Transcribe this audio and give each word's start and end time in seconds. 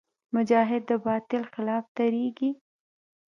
مجاهد 0.35 0.83
د 0.89 0.91
باطل 1.05 1.43
خلاف 1.53 1.83
ودریږي. 1.89 2.51